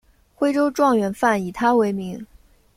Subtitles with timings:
[0.33, 2.25] 徽州状元饭以他为名。